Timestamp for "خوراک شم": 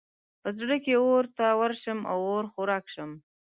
2.51-3.11